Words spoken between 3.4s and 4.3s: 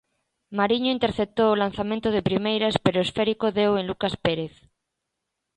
deu en Lucas